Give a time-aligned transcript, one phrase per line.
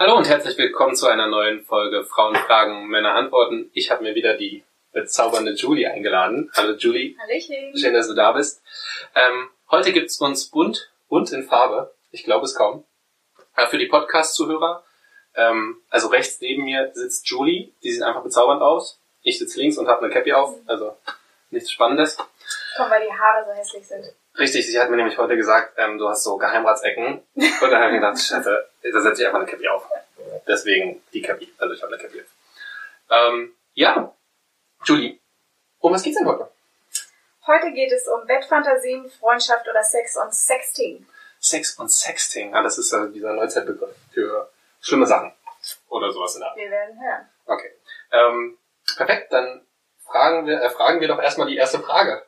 [0.00, 3.68] Hallo und herzlich willkommen zu einer neuen Folge Frauen fragen, Männer antworten.
[3.72, 6.52] Ich habe mir wieder die bezaubernde Julie eingeladen.
[6.54, 7.16] Hallo Julie.
[7.18, 7.76] Hallöchen.
[7.76, 8.62] Schön, dass du da bist.
[9.16, 11.92] Ähm, heute gibt's uns bunt, bunt in Farbe.
[12.12, 12.84] Ich glaube es kaum.
[13.56, 14.84] Äh, für die Podcast-Zuhörer.
[15.34, 17.72] Ähm, also rechts neben mir sitzt Julie.
[17.82, 19.00] Die sieht einfach bezaubernd aus.
[19.22, 20.54] Ich sitze links und habe eine Cappy auf.
[20.66, 20.96] Also
[21.50, 22.16] nichts Spannendes.
[22.76, 24.04] Komm, weil die Haare so hässlich sind.
[24.38, 27.22] Richtig, sie hat mir nämlich heute gesagt, ähm, du hast so Geheimratsecken.
[27.34, 29.84] Und dann habe ich gedacht, scheiße, da setze ich einfach eine Cappy auf.
[30.46, 31.52] Deswegen die Cappy.
[31.58, 32.22] Also ich habe eine Cappy.
[33.10, 34.12] Ähm, ja,
[34.84, 35.18] Julie,
[35.80, 36.48] um was geht's denn heute?
[37.46, 41.06] Heute geht es um Bettfantasien, Freundschaft oder Sex und Sexting.
[41.40, 42.54] Sex und Sexting.
[42.54, 44.50] Ah, das ist äh, dieser Neuzeitbegriff für
[44.80, 45.32] schlimme Sachen.
[45.88, 46.56] Oder sowas in der Art.
[46.56, 47.28] Wir werden hören.
[47.46, 47.72] Okay.
[48.12, 48.58] Ähm,
[48.96, 49.66] perfekt, dann
[50.04, 52.22] fragen wir, äh, fragen wir doch erstmal die erste Frage.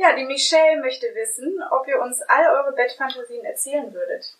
[0.00, 4.34] Ja, die Michelle möchte wissen, ob ihr uns all eure Bettfantasien erzählen würdet.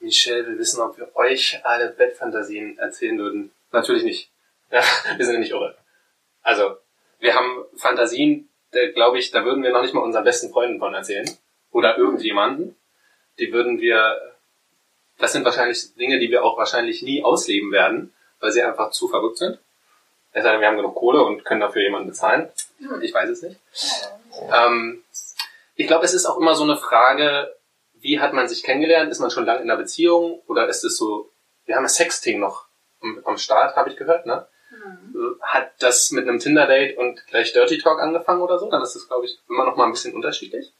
[0.00, 3.52] Michelle will wissen, ob wir euch alle Bettfantasien erzählen würden.
[3.72, 4.30] Natürlich nicht.
[4.70, 4.80] Ja,
[5.16, 5.76] wir sind ja nicht irre.
[6.42, 6.78] Also,
[7.20, 8.48] wir haben Fantasien,
[8.94, 11.28] glaube ich, da würden wir noch nicht mal unseren besten Freunden von erzählen.
[11.70, 12.74] Oder irgendjemanden.
[13.38, 14.34] Die würden wir,
[15.18, 19.08] das sind wahrscheinlich Dinge, die wir auch wahrscheinlich nie ausleben werden, weil sie einfach zu
[19.08, 19.58] verrückt sind.
[20.32, 22.50] Es sei denn, wir haben genug Kohle und können dafür jemanden bezahlen.
[23.00, 23.60] Ich weiß es nicht.
[24.52, 25.02] Ähm,
[25.76, 27.54] ich glaube, es ist auch immer so eine Frage,
[27.94, 29.10] wie hat man sich kennengelernt?
[29.10, 30.42] Ist man schon lange in einer Beziehung?
[30.46, 31.30] Oder ist es so,
[31.64, 32.66] wir haben das Sexting noch
[33.24, 34.46] am, Start, habe ich gehört, ne?
[34.70, 35.36] Mhm.
[35.40, 38.70] Hat das mit einem Tinder-Date und gleich Dirty Talk angefangen oder so?
[38.70, 40.72] Dann ist das, glaube ich, immer noch mal ein bisschen unterschiedlich.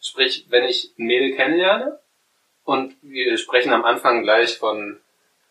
[0.00, 1.98] Sprich, wenn ich ein Mädel kennenlerne
[2.64, 5.00] und wir sprechen am Anfang gleich von,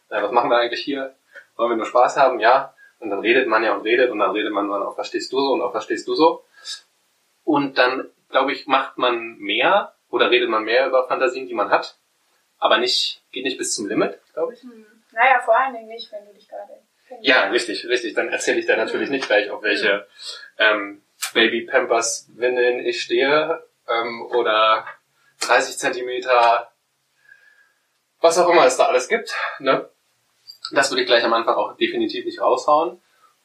[0.09, 1.16] na, was machen wir eigentlich hier?
[1.56, 2.39] Wollen wir nur Spaß haben?
[2.39, 2.73] Ja.
[3.02, 5.40] Und dann redet man ja und redet und dann redet man dann auch, verstehst du
[5.40, 6.46] so und auch verstehst du so.
[7.44, 11.72] Und dann, glaube ich, macht man mehr oder redet man mehr über Fantasien, die man
[11.72, 11.98] hat,
[12.60, 14.62] aber nicht, geht nicht bis zum Limit, glaube ich.
[14.62, 14.86] Hm.
[15.14, 16.80] Naja, vor allen Dingen nicht, wenn du dich gerade
[17.22, 18.14] Ja, richtig, richtig.
[18.14, 20.08] Dann erzähle ich dir natürlich nicht gleich, auf welche
[20.60, 21.02] ähm,
[21.34, 24.86] Baby Pampers Windeln ich stehe ähm, oder
[25.42, 26.72] 30 Zentimeter,
[28.20, 29.36] was auch immer es da alles gibt.
[29.59, 29.90] Ne?
[30.72, 33.02] Das würde ich gleich am Anfang auch definitiv nicht raushauen.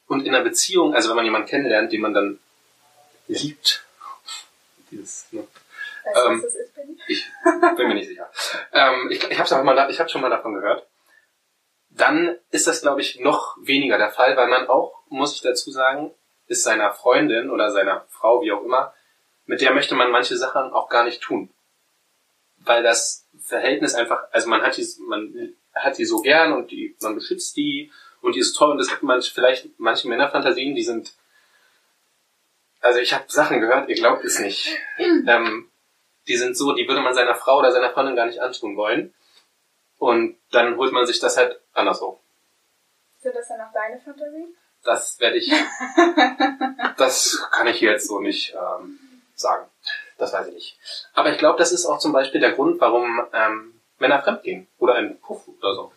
[0.07, 2.39] Und in einer Beziehung, also wenn man jemanden kennenlernt, den man dann
[3.27, 3.83] liebt,
[4.89, 5.45] dieses, ne?
[6.05, 6.97] Weißt du, Ähm, was das ist, Benny?
[7.07, 7.29] Ich
[7.75, 8.29] bin mir nicht sicher.
[8.71, 10.87] Ähm, ich ich habe habe schon mal davon gehört.
[11.89, 15.71] Dann ist das, glaube ich, noch weniger der Fall, weil man auch, muss ich dazu
[15.71, 16.13] sagen,
[16.47, 18.93] ist seiner Freundin oder seiner Frau, wie auch immer,
[19.45, 21.53] mit der möchte man manche Sachen auch gar nicht tun.
[22.57, 26.95] Weil das Verhältnis einfach, also man hat die, man hat die so gern und die,
[27.01, 30.83] man beschützt die und die ist toll und es gibt manch, vielleicht manche Männerfantasien, die
[30.83, 31.13] sind,
[32.81, 34.77] also ich habe Sachen gehört, ihr glaubt es nicht.
[35.27, 35.69] Ähm,
[36.27, 39.13] die sind so, die würde man seiner Frau oder seiner Freundin gar nicht antun wollen.
[39.97, 42.17] Und dann holt man sich das halt andersrum.
[43.19, 44.55] Sind das dann auch deine Fantasien?
[44.83, 45.49] Das werde ich,
[46.97, 48.99] das kann ich jetzt so nicht ähm,
[49.35, 49.67] sagen.
[50.17, 50.79] Das weiß ich nicht.
[51.13, 54.95] Aber ich glaube, das ist auch zum Beispiel der Grund, warum ähm, Männer fremdgehen oder
[54.95, 55.91] einen Puff oder so.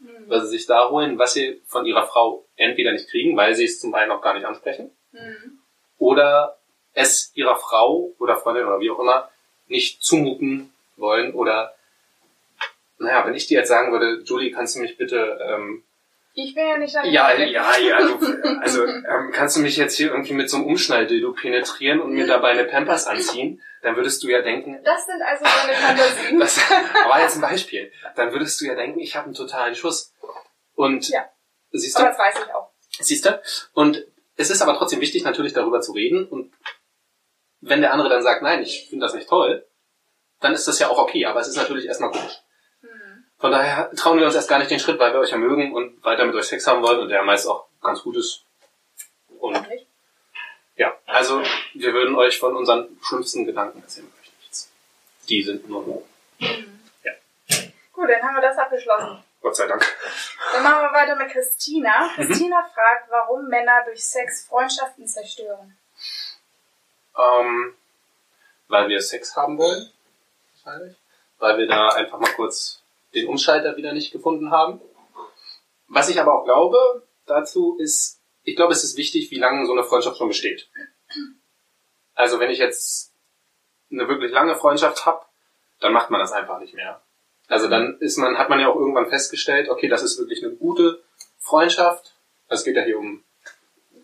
[0.00, 0.28] Hm.
[0.28, 3.64] Weil sie sich da holen, was sie von ihrer Frau entweder nicht kriegen, weil sie
[3.64, 5.58] es zum einen auch gar nicht ansprechen, Hm.
[5.98, 6.58] oder
[6.92, 9.30] es ihrer Frau oder Freundin oder wie auch immer
[9.68, 11.74] nicht zumuten wollen oder
[12.98, 15.84] naja, wenn ich dir jetzt sagen würde, Julie, kannst du mich bitte ähm,
[16.40, 18.16] Ich bin ja nicht deine ja, ja, ja, du,
[18.60, 22.28] also ähm, kannst du mich jetzt hier irgendwie mit so einem Umschnalldildo penetrieren und mir
[22.28, 26.38] dabei eine Pampers anziehen, dann würdest du ja denken, Das sind also deine Fantasien.
[26.38, 26.60] das
[27.08, 30.14] war jetzt ein Beispiel, dann würdest du ja denken, ich habe einen totalen Schuss.
[30.76, 31.28] Und Ja.
[31.72, 32.70] siehst Aber du, das weiß ich auch.
[33.00, 33.42] siehst du?
[33.72, 34.06] Und
[34.36, 36.24] es ist aber trotzdem wichtig, natürlich darüber zu reden.
[36.28, 36.52] Und
[37.60, 39.66] wenn der andere dann sagt, nein, ich finde das nicht toll,
[40.38, 41.26] dann ist das ja auch okay.
[41.26, 42.38] Aber es ist natürlich erstmal komisch.
[43.38, 45.72] Von daher trauen wir uns erst gar nicht den Schritt, weil wir euch ja mögen
[45.72, 48.42] und weiter mit euch Sex haben wollen und der meist auch ganz gut ist.
[49.38, 49.56] Und
[50.76, 51.42] ja, also
[51.74, 54.70] wir würden euch von unseren schlimmsten Gedanken erzählen, euch nichts.
[55.28, 56.04] Die sind nur so.
[57.92, 59.22] Gut, dann haben wir das abgeschlossen.
[59.40, 59.84] Gott sei Dank.
[60.52, 62.10] Dann machen wir weiter mit Christina.
[62.16, 62.26] Mhm.
[62.26, 65.76] Christina fragt, warum Männer durch Sex Freundschaften zerstören.
[67.16, 67.74] Ähm,
[68.68, 69.90] weil wir Sex haben wollen,
[70.64, 70.96] wahrscheinlich.
[71.38, 72.77] Weil wir da einfach mal kurz
[73.14, 74.80] den Umschalter wieder nicht gefunden haben.
[75.88, 79.72] Was ich aber auch glaube dazu ist, ich glaube, es ist wichtig, wie lange so
[79.72, 80.68] eine Freundschaft schon besteht.
[82.14, 83.12] Also wenn ich jetzt
[83.90, 85.24] eine wirklich lange Freundschaft habe,
[85.80, 87.00] dann macht man das einfach nicht mehr.
[87.46, 90.54] Also dann ist man, hat man ja auch irgendwann festgestellt, okay, das ist wirklich eine
[90.54, 91.02] gute
[91.38, 92.14] Freundschaft.
[92.48, 93.24] Es geht ja hier um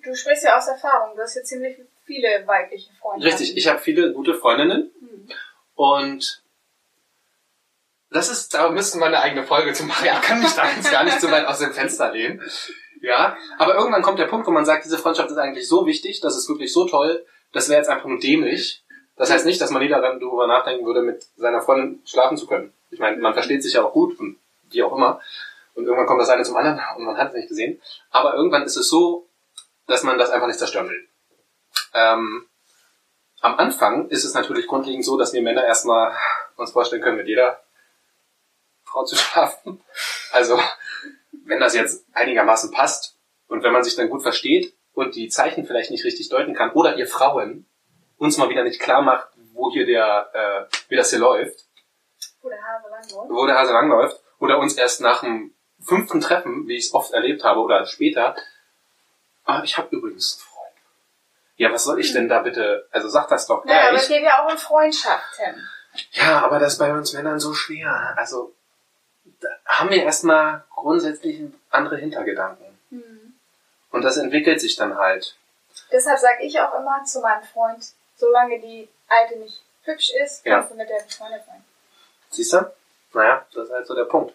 [0.02, 1.16] Du sprichst ja aus Erfahrung.
[1.16, 3.24] Du hast ja ziemlich viele weibliche Freunde.
[3.26, 5.28] Richtig, ich habe viele gute Freundinnen Hm.
[5.74, 6.42] und
[8.14, 10.06] das ist, da müssten wir eine eigene Folge zu machen.
[10.06, 12.40] Ich kann mich da jetzt gar nicht so weit aus dem Fenster lehnen.
[13.02, 16.20] Ja, aber irgendwann kommt der Punkt, wo man sagt, diese Freundschaft ist eigentlich so wichtig,
[16.20, 18.84] das ist wirklich so toll, das wäre jetzt einfach nur dämlich.
[19.16, 22.72] Das heißt nicht, dass man nie darüber nachdenken würde, mit seiner Freundin schlafen zu können.
[22.90, 24.38] Ich meine, man versteht sich ja auch gut und
[24.70, 25.20] wie auch immer.
[25.74, 27.82] Und irgendwann kommt das eine zum anderen und man hat es nicht gesehen.
[28.10, 29.26] Aber irgendwann ist es so,
[29.88, 31.08] dass man das einfach nicht zerstören will.
[31.92, 32.46] Ähm,
[33.40, 36.12] am Anfang ist es natürlich grundlegend so, dass wir Männer erstmal
[36.56, 37.63] uns vorstellen können, mit jeder
[38.94, 39.82] Frau zu schlafen.
[40.30, 40.58] Also,
[41.44, 43.16] wenn das jetzt einigermaßen passt
[43.48, 46.70] und wenn man sich dann gut versteht und die Zeichen vielleicht nicht richtig deuten kann
[46.70, 47.66] oder ihr Frauen
[48.18, 51.64] uns mal wieder nicht klar macht, wo hier der, äh, wie das hier läuft,
[52.40, 53.30] Wo der Hase lang läuft.
[53.30, 57.12] wo der Hase langläuft, oder uns erst nach dem fünften Treffen, wie ich es oft
[57.12, 58.36] erlebt habe, oder später,
[59.44, 60.76] ah, ich habe übrigens einen Freund.
[61.56, 64.02] Ja, was soll ich denn da bitte, also sag das doch Naja, aber gleich.
[64.02, 65.68] es geht ja auch um Freundschaften.
[66.12, 68.14] Ja, aber das ist bei uns Männern so schwer.
[68.16, 68.54] Also,
[69.66, 71.40] haben wir erstmal grundsätzlich
[71.70, 72.66] andere Hintergedanken.
[72.90, 73.34] Hm.
[73.90, 75.36] Und das entwickelt sich dann halt.
[75.90, 77.84] Deshalb sage ich auch immer zu meinem Freund,
[78.16, 80.56] solange die Alte nicht hübsch ist, Ja.
[80.58, 81.64] kannst du mit der befreundet sein.
[82.30, 82.72] Siehst du?
[83.12, 84.34] Naja, das ist halt so der Punkt.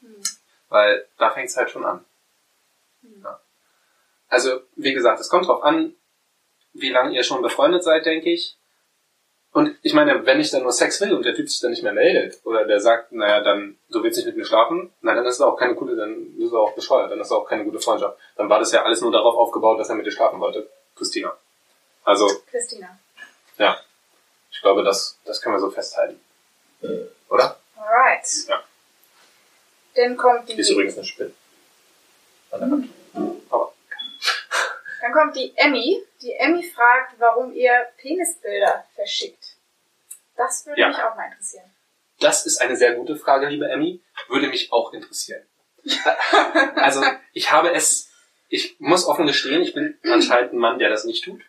[0.00, 0.22] Hm.
[0.68, 2.04] Weil da fängt es halt schon an.
[3.02, 3.22] Hm.
[3.24, 3.40] Ja.
[4.28, 5.94] Also, wie gesagt, es kommt drauf an,
[6.72, 8.56] wie lange ihr schon befreundet seid, denke ich.
[9.52, 11.82] Und ich meine, wenn ich dann nur Sex will und der Typ sich dann nicht
[11.82, 15.26] mehr meldet, oder der sagt, naja, dann, du willst nicht mit mir schlafen, na, dann
[15.26, 17.64] ist es auch keine gute, dann ist es auch bescheuert, dann ist es auch keine
[17.64, 18.18] gute Freundschaft.
[18.36, 21.36] Dann war das ja alles nur darauf aufgebaut, dass er mit dir schlafen wollte, Christina.
[22.04, 22.98] Also, Christina.
[23.58, 23.78] ja.
[24.50, 26.18] Ich glaube, das, das können wir so festhalten.
[27.28, 27.56] Oder?
[27.76, 28.26] Alright.
[28.48, 28.62] Ja.
[29.94, 31.32] Dann kommt die, Die ist übrigens eine Spinne.
[32.52, 32.88] An der Hand.
[33.50, 33.72] Aber,
[35.02, 36.02] dann kommt die Emmy.
[36.22, 39.56] Die Emmy fragt, warum ihr Penisbilder verschickt.
[40.36, 40.88] Das würde Ja.
[40.88, 41.70] mich auch mal interessieren.
[42.20, 44.00] Das ist eine sehr gute Frage, liebe Emmy.
[44.28, 45.44] Würde mich auch interessieren.
[46.76, 47.02] Also,
[47.32, 48.08] ich habe es,
[48.48, 51.42] ich muss offen gestehen, ich bin anscheinend ein Mann, der das nicht tut.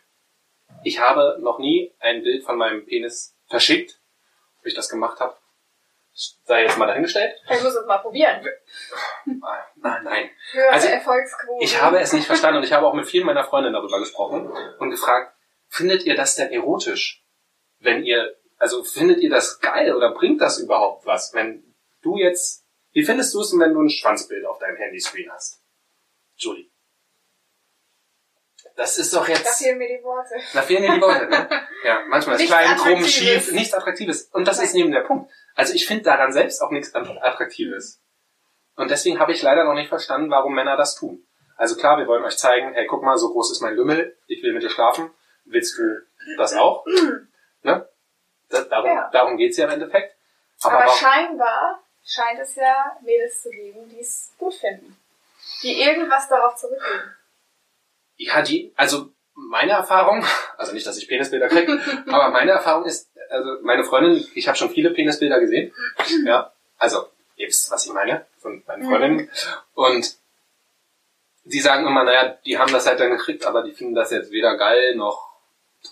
[0.82, 4.00] Ich habe noch nie ein Bild von meinem Penis verschickt.
[4.58, 5.36] Ob ich das gemacht habe,
[6.14, 7.34] sei jetzt mal dahingestellt.
[7.50, 8.46] Ich muss es mal probieren.
[9.24, 10.30] Nein, nein.
[10.52, 11.64] Höhere Also, Erfolgsquote.
[11.64, 14.50] Ich habe es nicht verstanden und ich habe auch mit vielen meiner Freundinnen darüber gesprochen
[14.78, 15.36] und gefragt,
[15.68, 17.24] findet ihr das denn erotisch?
[17.80, 21.34] Wenn ihr, also findet ihr das geil oder bringt das überhaupt was?
[21.34, 25.30] Wenn du jetzt, wie findest du es denn, wenn du ein Schwanzbild auf deinem Handyscreen
[25.32, 25.62] hast?
[26.36, 26.70] Julie.
[28.76, 30.34] Das ist doch Da jetzt, fehlen mir die Worte.
[30.52, 31.48] da fehlen dir die Worte, ne?
[31.84, 34.24] Ja, manchmal ist klein, krumm, schief, nichts Attraktives.
[34.32, 34.66] Und das Nein.
[34.66, 35.30] ist neben der Punkt.
[35.54, 38.00] Also ich finde daran selbst auch nichts Attraktives.
[38.76, 41.24] Und deswegen habe ich leider noch nicht verstanden, warum Männer das tun.
[41.56, 44.42] Also klar, wir wollen euch zeigen, hey, guck mal, so groß ist mein Lümmel, ich
[44.42, 45.10] will mit dir schlafen.
[45.44, 45.82] Willst du
[46.38, 46.84] das auch?
[47.62, 47.88] ne?
[48.48, 49.10] Das, darum, Ja.
[49.12, 50.16] darum geht's ja im Endeffekt.
[50.62, 54.96] Aber, Aber scheinbar scheint es ja Mädels zu geben, die es gut finden.
[55.62, 57.14] Die irgendwas darauf zurückgeben.
[58.16, 60.24] Ja, die, also meine Erfahrung,
[60.56, 64.56] also nicht, dass ich Penisbilder kriege, aber meine Erfahrung ist, also meine Freundin, ich habe
[64.56, 65.72] schon viele Penisbilder gesehen.
[66.24, 69.30] Ja, also ihr wisst, was ich meine, von meinen Freundinnen.
[69.74, 70.16] Und
[71.44, 74.30] die sagen immer, naja, die haben das halt dann gekriegt, aber die finden das jetzt
[74.30, 75.34] weder geil noch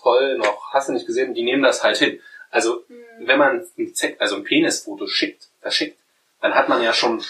[0.01, 2.19] toll noch hast du nicht gesehen, die nehmen das halt hin.
[2.49, 2.83] Also
[3.19, 5.97] wenn man ein, Z also ein Penisfoto schickt, verschickt,
[6.41, 7.23] dann hat man ja schon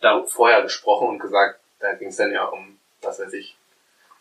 [0.00, 3.55] da vorher gesprochen und gesagt, da ging es dann ja um, was weiß ich,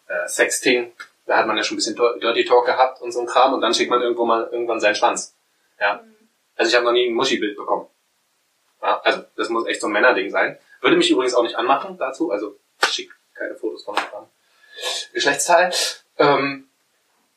[0.07, 0.93] äh, Sexting,
[1.25, 3.53] da hat man ja schon ein bisschen Dir- Dirty Talk gehabt und so ein Kram
[3.53, 5.35] und dann schickt man irgendwo mal irgendwann seinen Schwanz.
[5.79, 6.03] Ja.
[6.55, 7.87] Also ich habe noch nie ein Muschi-Bild bekommen.
[8.81, 10.57] Ja, also das muss echt so ein Männerding sein.
[10.81, 14.27] Würde mich übrigens auch nicht anmachen dazu, also schick keine Fotos von meinem
[15.13, 15.73] Geschlechtsteil.
[16.17, 16.69] Ähm,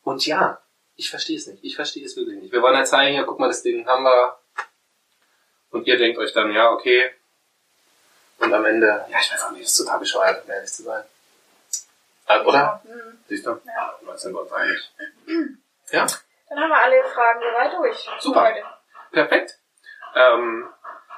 [0.03, 0.61] und ja,
[0.97, 1.65] ich verstehe es nicht.
[1.65, 2.53] Ich verstehe es wirklich nicht.
[2.53, 4.39] Wir wollen halt zeigen, ja, guck mal, das Ding haben wir.
[5.71, 7.11] Und ihr denkt euch dann, ja, okay.
[8.39, 10.83] Und am Ende, ja, ich weiß auch nicht, das ist total bescheuert, um ehrlich zu
[10.83, 11.05] sein.
[12.47, 12.83] Oder?
[12.85, 13.19] Mhm.
[13.29, 13.51] Siehst du?
[13.51, 13.99] Ja.
[14.07, 14.93] Da sind wir uns einig.
[15.91, 16.07] Ja,
[16.49, 18.09] Dann haben wir alle Fragen soweit durch.
[18.21, 18.55] Super.
[19.13, 19.59] Perfekt.
[20.15, 20.69] Ähm,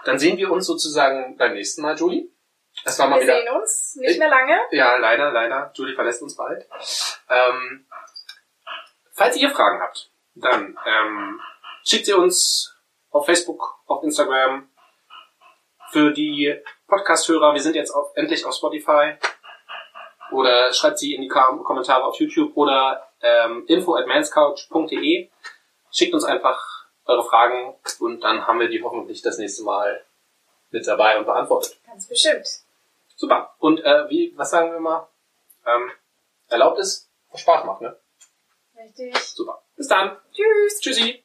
[0.05, 2.29] dann sehen wir uns sozusagen beim nächsten Mal, Julie.
[2.85, 3.37] Das war mal Wir wieder.
[3.41, 4.59] sehen uns nicht mehr lange.
[4.71, 5.73] Ja, leider, leider.
[5.75, 6.67] Julie verlässt uns bald.
[7.29, 7.87] Ähm,
[9.13, 11.41] falls ihr Fragen habt, dann ähm,
[11.85, 12.77] schickt sie uns
[13.11, 14.69] auf Facebook, auf Instagram.
[15.91, 19.17] Für die Podcast-Hörer, wir sind jetzt auf, endlich auf Spotify.
[20.33, 25.29] Oder schreibt sie in die Kommentare auf YouTube oder ähm, info at manscouch.de.
[25.93, 30.05] Schickt uns einfach eure Fragen und dann haben wir die hoffentlich das nächste Mal
[30.71, 31.79] mit dabei und beantwortet.
[31.87, 32.47] Ganz bestimmt.
[33.17, 33.55] Super.
[33.59, 35.09] Und äh, wie, was sagen wir mal?
[35.67, 35.91] Ähm,
[36.49, 37.97] erlaubt ist, was Spaß macht, ne?
[38.77, 39.15] Richtig.
[39.19, 39.63] Super.
[39.77, 40.17] Bis dann.
[40.33, 40.81] Tschüss.
[40.81, 41.19] Tschüssi.